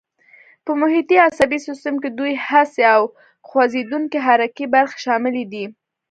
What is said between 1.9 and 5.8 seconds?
کې دوې حسي او خوځېدونکي حرکي برخې شاملې دي.